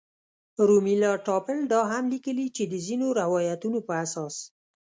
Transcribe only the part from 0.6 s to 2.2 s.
رومیلا تاپړ دا هم